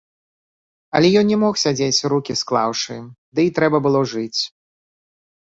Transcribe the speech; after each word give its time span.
Але 0.99 1.11
ён 1.21 1.25
не 1.31 1.37
мог 1.43 1.59
сядзець 1.63 2.07
рукі 2.15 2.33
склаўшы, 2.41 2.97
ды 3.37 3.47
і 3.51 3.53
трэба 3.61 3.77
было 3.89 3.99
жыць. 4.17 4.41